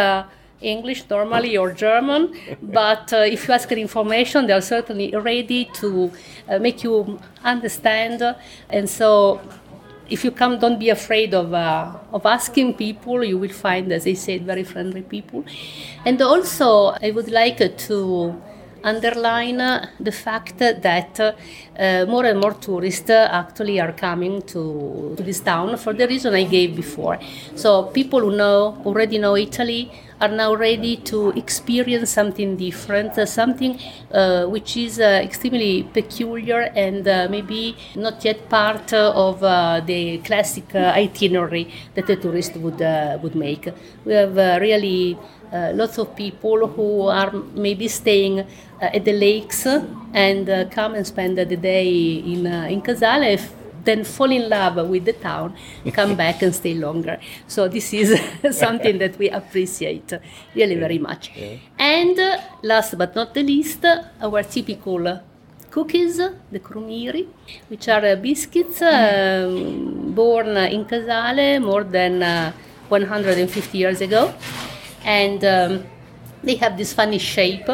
English 0.61 1.09
normally 1.09 1.57
or 1.57 1.73
German, 1.73 2.35
but 2.63 3.13
uh, 3.13 3.19
if 3.19 3.49
you 3.49 3.55
ask 3.55 3.69
for 3.69 3.75
information, 3.75 4.47
they 4.47 4.53
are 4.53 4.61
certainly 4.61 5.15
ready 5.17 5.65
to 5.75 6.11
uh, 6.49 6.59
make 6.59 6.85
you 6.85 7.19
understand. 7.45 8.23
And 8.69 8.89
so, 8.89 9.41
if 10.09 10.25
you 10.25 10.31
come, 10.31 10.59
don't 10.59 10.79
be 10.79 10.91
afraid 10.91 11.35
of 11.35 11.55
uh, 11.55 11.93
of 12.13 12.27
asking 12.27 12.75
people. 12.75 13.25
You 13.25 13.39
will 13.39 13.53
find, 13.53 13.93
as 13.93 14.07
I 14.07 14.15
said, 14.15 14.45
very 14.45 14.65
friendly 14.65 15.03
people. 15.03 15.45
And 16.05 16.21
also, 16.21 16.95
I 17.03 17.11
would 17.11 17.31
like 17.31 17.79
to 17.89 18.41
underline 18.83 19.59
the 19.99 20.13
fact 20.13 20.59
that 20.59 21.21
uh, 21.21 22.07
more 22.07 22.25
and 22.25 22.41
more 22.41 22.55
tourists 22.55 23.11
actually 23.11 23.81
are 23.81 23.93
coming 23.93 24.43
to, 24.43 25.15
to 25.17 25.23
this 25.23 25.41
town 25.41 25.77
for 25.77 25.93
the 25.93 26.07
reason 26.07 26.35
I 26.35 26.45
gave 26.45 26.77
before. 26.77 27.19
So 27.55 27.85
people 27.85 28.21
who 28.21 28.37
know 28.37 28.81
already 28.85 29.19
know 29.19 29.37
Italy 29.37 29.91
are 30.21 30.29
now 30.29 30.55
ready 30.55 30.97
to 30.97 31.31
experience 31.31 32.11
something 32.11 32.57
different, 32.57 33.17
uh, 33.19 33.27
something 33.27 33.79
uh, 34.13 34.47
which 34.47 34.77
is 34.77 35.01
uh, 35.01 35.21
extremely 35.23 35.83
peculiar 35.83 36.71
and 36.75 37.05
maybe 37.31 37.77
not 37.97 38.25
yet 38.25 38.49
part 38.49 38.93
of 38.93 39.41
the 39.87 40.19
classic 40.25 40.75
itinerary 40.75 41.73
that 41.95 42.09
a 42.11 42.17
tourist 42.17 42.57
would 42.57 42.81
would 43.23 43.35
make. 43.35 43.69
We 44.05 44.15
have 44.15 44.37
really 44.61 45.19
uh, 45.53 45.73
lots 45.75 45.99
of 45.99 46.15
people 46.15 46.69
who 46.69 47.09
are 47.09 47.33
maybe 47.55 47.89
staying 47.89 48.41
uh, 48.41 48.45
at 48.81 49.05
the 49.05 49.13
lakes 49.13 49.67
and 49.67 50.49
uh, 50.49 50.65
come 50.67 50.95
and 50.95 51.05
spend 51.05 51.39
the 51.39 51.45
day 51.45 51.89
in, 51.89 52.47
in 52.47 52.81
Casale, 52.81 53.37
then 53.85 54.05
fall 54.05 54.31
in 54.31 54.49
love 54.49 54.89
with 54.89 55.05
the 55.05 55.13
town, 55.13 55.57
come 55.93 56.17
back 56.17 56.43
and 56.43 56.55
stay 56.55 56.75
longer. 56.75 57.19
So 57.47 57.69
this 57.69 57.93
is 57.93 58.21
something 58.57 58.99
that 58.99 59.19
we 59.19 59.29
appreciate 59.29 60.13
really 60.55 60.77
very 60.77 60.99
much. 60.99 61.31
Yeah. 61.35 61.57
And 61.79 62.19
last 62.63 62.97
but 62.97 63.15
not 63.15 63.35
the 63.35 63.43
least, 63.43 63.85
our 64.21 64.43
typical 64.43 65.21
cookies, 65.71 66.17
the 66.17 66.61
crumiri, 66.61 67.27
which 67.69 67.89
are 67.89 68.17
biscuits 68.17 68.83
um, 68.83 70.13
born 70.13 70.57
in 70.57 70.85
Casale 70.85 71.59
more 71.61 71.85
than 71.85 72.23
uh, 72.23 72.53
150 72.89 73.79
years 73.79 74.01
ago 74.01 74.35
and 75.05 75.45
um, 75.45 75.85
they 76.43 76.57
have 76.57 76.77
this 76.77 76.93
funny 76.93 77.19
shape. 77.19 77.69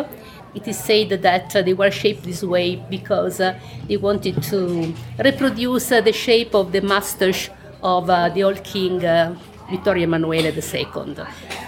It 0.56 0.66
is 0.66 0.78
said 0.78 1.10
that 1.10 1.54
uh, 1.54 1.60
they 1.60 1.74
were 1.74 1.90
shaped 1.90 2.22
this 2.22 2.42
way 2.42 2.76
because 2.88 3.40
uh, 3.40 3.58
they 3.86 3.98
wanted 3.98 4.42
to 4.44 4.94
reproduce 5.22 5.92
uh, 5.92 6.00
the 6.00 6.12
shape 6.12 6.54
of 6.54 6.72
the 6.72 6.80
mustache 6.80 7.50
of 7.82 8.08
uh, 8.08 8.30
the 8.30 8.42
old 8.42 8.64
king 8.64 9.04
uh, 9.04 9.36
Vittorio 9.70 10.04
Emanuele 10.04 10.46
II. 10.46 11.16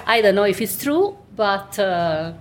I 0.06 0.22
don't 0.22 0.34
know 0.34 0.44
if 0.44 0.60
it's 0.62 0.82
true, 0.82 1.18
but 1.36 1.78
uh, 1.78 2.32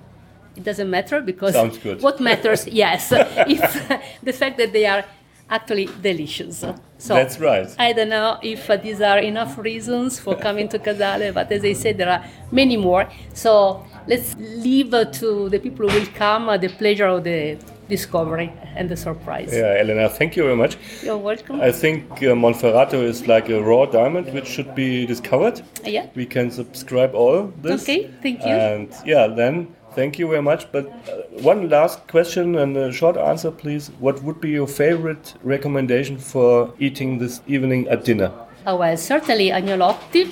it 0.56 0.64
doesn't 0.64 0.90
matter 0.90 1.20
because 1.20 1.54
what 2.02 2.22
matters, 2.22 2.66
yes, 2.68 3.12
if 3.12 3.90
the 4.24 4.32
fact 4.32 4.58
that 4.58 4.72
they 4.72 4.86
are 4.86 5.04
actually 5.50 5.90
delicious. 6.02 6.64
So 7.00 7.14
That's 7.14 7.40
right. 7.40 7.68
I 7.78 7.94
don't 7.94 8.10
know 8.10 8.40
if 8.42 8.70
uh, 8.70 8.78
these 8.78 9.02
are 9.02 9.20
enough 9.20 9.58
reasons 9.58 10.20
for 10.20 10.36
coming 10.36 10.68
to 10.70 10.80
Casale, 10.80 11.32
but 11.32 11.52
as 11.52 11.64
I 11.64 11.74
said, 11.74 11.98
there 11.98 12.10
are 12.10 12.26
many 12.52 12.76
more. 12.76 13.08
So 13.34 13.86
let's 14.08 14.36
leave 14.38 14.94
uh, 14.94 15.06
to 15.06 15.50
the 15.50 15.60
people 15.60 15.88
who 15.88 16.00
will 16.00 16.08
come 16.16 16.50
uh, 16.50 16.58
the 16.58 16.70
pleasure 16.70 17.06
of 17.06 17.24
the 17.24 17.58
discovery 17.88 18.52
and 18.76 18.90
the 18.90 18.98
surprise. 18.98 19.54
Yeah, 19.54 19.78
Elena, 19.80 20.10
thank 20.10 20.36
you 20.36 20.44
very 20.44 20.56
much. 20.56 20.78
You're 21.04 21.18
welcome. 21.18 21.62
I 21.62 21.72
think 21.72 22.12
uh, 22.14 22.36
Monferrato 22.36 23.02
is 23.02 23.28
like 23.28 23.50
a 23.50 23.62
raw 23.62 23.86
diamond 23.86 24.34
which 24.34 24.48
should 24.48 24.76
be 24.76 25.06
discovered. 25.06 25.62
Yeah. 25.86 26.08
We 26.16 26.26
can 26.26 26.52
subscribe 26.52 27.14
all 27.16 27.54
this. 27.62 27.84
Okay, 27.84 28.12
thank 28.22 28.42
you. 28.42 28.52
And 28.52 28.94
yeah, 29.06 29.28
then 29.28 29.76
Thank 29.98 30.20
you 30.20 30.28
very 30.28 30.44
much. 30.44 30.72
But 30.72 30.86
uh, 30.86 31.42
one 31.42 31.70
last 31.70 32.08
question 32.08 32.56
and 32.56 32.78
a 32.78 32.94
short 32.94 33.18
answer, 33.18 33.50
please. 33.50 33.90
What 33.98 34.22
would 34.22 34.40
be 34.40 34.50
your 34.52 34.68
favorite 34.68 35.34
recommendation 35.42 36.20
for 36.20 36.72
eating 36.78 37.18
this 37.18 37.42
evening 37.48 37.88
at 37.88 38.06
dinner? 38.06 38.32
Oh, 38.68 38.76
well, 38.76 38.96
certainly 38.96 39.50
agnolotti, 39.50 40.32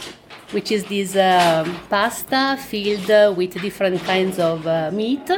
which 0.51 0.71
is 0.71 0.83
this 0.83 1.15
um, 1.15 1.75
pasta 1.89 2.59
filled 2.61 3.35
with 3.35 3.59
different 3.59 4.03
kinds 4.03 4.37
of 4.37 4.67
uh, 4.67 4.91
meat. 4.91 5.31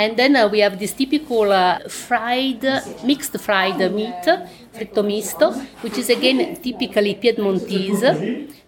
And 0.00 0.16
then 0.16 0.34
uh, 0.34 0.48
we 0.48 0.60
have 0.60 0.78
this 0.78 0.94
typical 0.94 1.52
uh, 1.52 1.80
fried, 1.86 2.62
mixed 3.04 3.38
fried 3.38 3.78
meat, 3.92 4.24
fritto 4.72 5.02
misto, 5.04 5.52
which 5.82 5.98
is 5.98 6.08
again 6.08 6.56
typically 6.56 7.16
Piedmontese. 7.16 8.02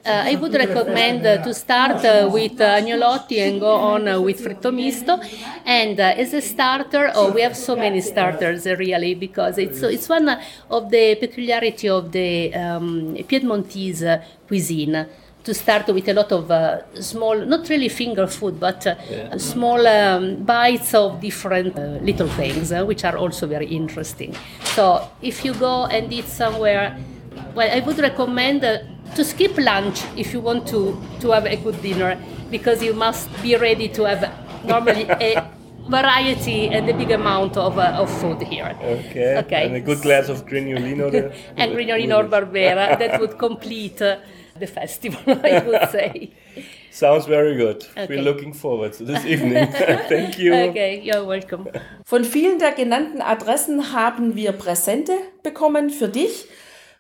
Uh, 0.05 0.25
I 0.31 0.35
would 0.35 0.53
recommend 0.53 1.25
uh, 1.25 1.42
to 1.42 1.55
start 1.55 2.05
uh, 2.05 2.29
with 2.31 2.59
agnolotti 2.59 3.38
and 3.38 3.61
go 3.61 3.75
on 3.75 4.23
with 4.23 4.45
fritto 4.45 4.71
misto. 4.71 5.18
And 5.64 5.99
as 5.99 6.35
a 6.35 6.42
starter, 6.42 7.11
oh, 7.14 7.33
we 7.33 7.40
have 7.40 7.57
so 7.57 7.77
many 7.77 8.03
starters 8.03 8.66
really 8.66 9.14
because 9.14 9.57
it's 9.57 9.81
it's 9.83 10.11
one 10.11 10.29
of 10.68 10.90
the 10.90 11.14
peculiarity 11.14 11.88
of 11.88 12.12
the 12.12 12.55
um, 12.55 13.16
Piedmontese 13.27 14.21
cuisine 14.47 15.07
to 15.44 15.52
start 15.55 15.87
with 15.88 16.09
a 16.09 16.14
lot 16.14 16.31
of 16.33 16.50
uh, 16.50 16.83
small, 17.00 17.37
not 17.44 17.68
really 17.68 17.88
finger 17.88 18.26
food, 18.26 18.61
but 18.61 18.87
uh, 18.87 18.94
yeah. 19.11 19.37
small 19.37 19.87
um, 19.87 20.37
bites 20.44 20.94
of 20.94 21.20
different 21.20 21.76
uh, 21.76 21.98
little 22.00 22.28
things, 22.28 22.72
which 22.72 23.05
are 23.05 23.16
also 23.16 23.46
very 23.46 23.66
interesting. 23.66 24.35
So 24.64 25.09
if 25.20 25.44
you 25.44 25.55
go 25.55 25.87
and 25.87 26.12
eat 26.12 26.26
somewhere, 26.26 26.96
well, 27.55 27.70
I 27.70 27.81
would 27.81 27.98
recommend 27.98 28.62
to 28.62 29.24
skip 29.24 29.59
lunch 29.59 30.02
if 30.16 30.33
you 30.33 30.40
want 30.40 30.66
to, 30.68 31.00
to 31.20 31.31
have 31.31 31.46
a 31.46 31.57
good 31.57 31.81
dinner 31.83 32.18
because 32.50 32.83
you 32.83 32.94
must 32.94 33.28
be 33.42 33.57
ready 33.57 33.88
to 33.88 34.05
have 34.05 34.31
normally 34.64 35.07
a 35.09 35.50
variety 35.88 36.68
and 36.68 36.88
a 36.88 36.94
big 36.94 37.11
amount 37.11 37.57
of, 37.57 37.78
uh, 37.78 38.02
of 38.02 38.09
food 38.20 38.40
here. 38.42 38.76
Okay. 38.81 39.38
okay. 39.38 39.66
And 39.66 39.76
a 39.76 39.81
good 39.81 40.00
glass 40.02 40.28
of 40.28 40.46
Grignolino 40.46 41.11
there. 41.11 41.35
and 41.57 41.72
Grignolino 41.72 42.18
or 42.18 42.28
Barbera 42.28 42.98
that 42.98 43.20
would 43.20 43.38
complete 43.38 44.00
uh, 44.00 44.18
the 44.62 44.66
festival, 44.66 45.20
I 45.44 45.62
would 45.66 45.90
say. 45.96 46.31
Sounds 46.90 47.27
very 47.27 47.57
good. 47.57 47.87
Okay. 47.96 48.07
We're 48.09 48.22
looking 48.22 48.55
forward 48.55 48.92
to 48.94 49.05
this 49.05 49.25
evening. 49.25 49.66
Thank 50.09 50.38
you. 50.38 50.55
Okay, 50.55 51.01
you're 51.03 51.27
welcome. 51.27 51.66
Von 52.05 52.25
vielen 52.25 52.59
der 52.59 52.72
genannten 52.72 53.20
Adressen 53.22 53.92
haben 53.92 54.37
wir 54.37 54.53
Präsente 54.53 55.14
bekommen 55.42 55.90
für 55.90 56.09
dich. 56.09 56.46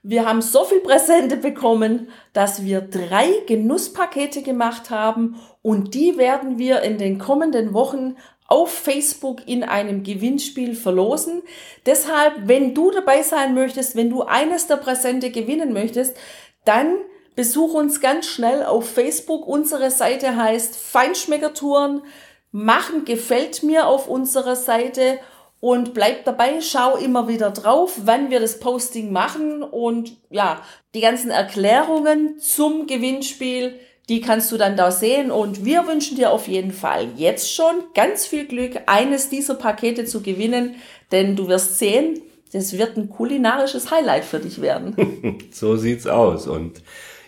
Wir 0.02 0.26
haben 0.26 0.42
so 0.42 0.64
viel 0.64 0.80
Präsente 0.80 1.36
bekommen, 1.36 2.08
dass 2.32 2.64
wir 2.64 2.80
drei 2.80 3.28
Genusspakete 3.46 4.42
gemacht 4.42 4.90
haben 4.90 5.36
und 5.62 5.94
die 5.94 6.18
werden 6.18 6.58
wir 6.58 6.82
in 6.82 6.98
den 6.98 7.18
kommenden 7.18 7.72
Wochen 7.72 8.16
auf 8.48 8.70
Facebook 8.72 9.46
in 9.46 9.62
einem 9.62 10.02
Gewinnspiel 10.02 10.74
verlosen. 10.74 11.42
Deshalb, 11.86 12.34
wenn 12.46 12.74
du 12.74 12.90
dabei 12.90 13.22
sein 13.22 13.54
möchtest, 13.54 13.94
wenn 13.94 14.10
du 14.10 14.22
eines 14.22 14.66
der 14.66 14.76
Präsente 14.76 15.30
gewinnen 15.30 15.72
möchtest, 15.72 16.16
dann 16.64 16.96
besuch 17.34 17.74
uns 17.74 18.00
ganz 18.00 18.26
schnell 18.26 18.62
auf 18.64 18.88
Facebook. 18.88 19.46
Unsere 19.46 19.90
Seite 19.90 20.36
heißt 20.36 20.76
Feinschmeckertouren. 20.76 22.02
Machen 22.50 23.04
gefällt 23.04 23.62
mir 23.62 23.86
auf 23.86 24.08
unserer 24.08 24.56
Seite 24.56 25.18
und 25.62 25.94
bleib 25.94 26.24
dabei, 26.24 26.60
schau 26.60 26.96
immer 26.96 27.28
wieder 27.28 27.50
drauf, 27.50 27.92
wann 28.04 28.30
wir 28.30 28.40
das 28.40 28.58
Posting 28.58 29.12
machen 29.12 29.62
und 29.62 30.16
ja, 30.28 30.60
die 30.92 31.00
ganzen 31.00 31.30
Erklärungen 31.30 32.40
zum 32.40 32.88
Gewinnspiel, 32.88 33.78
die 34.08 34.20
kannst 34.20 34.50
du 34.50 34.56
dann 34.56 34.76
da 34.76 34.90
sehen 34.90 35.30
und 35.30 35.64
wir 35.64 35.86
wünschen 35.86 36.16
dir 36.16 36.32
auf 36.32 36.48
jeden 36.48 36.72
Fall 36.72 37.10
jetzt 37.16 37.54
schon 37.54 37.76
ganz 37.94 38.26
viel 38.26 38.44
Glück, 38.46 38.80
eines 38.86 39.28
dieser 39.28 39.54
Pakete 39.54 40.04
zu 40.04 40.20
gewinnen, 40.20 40.74
denn 41.12 41.36
du 41.36 41.46
wirst 41.46 41.78
sehen, 41.78 42.20
das 42.52 42.76
wird 42.76 42.96
ein 42.96 43.08
kulinarisches 43.08 43.90
Highlight 43.92 44.24
für 44.24 44.40
dich 44.40 44.60
werden. 44.60 45.38
so 45.52 45.76
sieht's 45.76 46.08
aus 46.08 46.48
und 46.48 46.82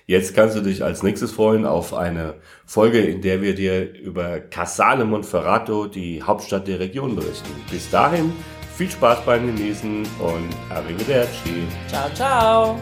Jetzt 0.06 0.34
kannst 0.34 0.54
du 0.54 0.60
dich 0.60 0.84
als 0.84 1.02
nächstes 1.02 1.32
freuen 1.32 1.64
auf 1.64 1.94
eine 1.94 2.34
Folge, 2.66 2.98
in 2.98 3.22
der 3.22 3.40
wir 3.40 3.54
dir 3.54 3.90
über 3.94 4.38
Casale 4.38 5.06
Monferrato, 5.06 5.86
die 5.86 6.22
Hauptstadt 6.22 6.68
der 6.68 6.78
Region, 6.78 7.16
berichten. 7.16 7.48
Bis 7.70 7.88
dahin, 7.88 8.30
viel 8.76 8.90
Spaß 8.90 9.24
beim 9.24 9.46
Genießen 9.46 10.02
und 10.18 10.50
Arrivederci. 10.68 11.62
Ciao, 11.88 12.10
ciao. 12.14 12.78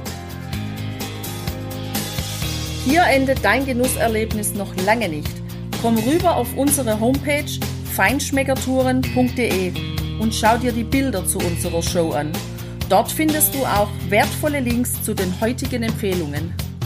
Hier 2.85 3.04
endet 3.04 3.44
dein 3.44 3.66
Genusserlebnis 3.66 4.54
noch 4.54 4.74
lange 4.85 5.08
nicht. 5.08 5.30
Komm 5.80 5.98
rüber 5.98 6.35
auf 6.35 6.48
unsere 6.56 6.98
Homepage 6.98 7.44
feinschmeckertouren.de 7.94 9.72
und 10.18 10.35
schau 10.35 10.58
dir 10.58 10.72
die 10.72 10.82
Bilder 10.82 11.24
zu 11.24 11.38
unserer 11.38 11.82
Show 11.82 12.11
an. 12.11 12.32
Dort 12.88 13.12
findest 13.12 13.54
du 13.54 13.58
auch 13.64 13.90
wertvolle 14.08 14.58
Links 14.58 15.00
zu 15.04 15.14
den 15.14 15.40
heutigen 15.40 15.85
Empfehlungen. 15.85 16.52